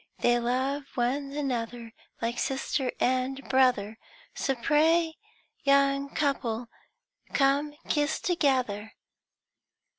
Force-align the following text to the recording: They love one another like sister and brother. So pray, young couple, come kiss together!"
They 0.21 0.39
love 0.39 0.85
one 0.95 1.31
another 1.31 1.91
like 2.23 2.39
sister 2.39 2.91
and 2.99 3.47
brother. 3.49 3.99
So 4.33 4.55
pray, 4.55 5.13
young 5.61 6.09
couple, 6.15 6.69
come 7.33 7.75
kiss 7.87 8.19
together!" 8.19 8.93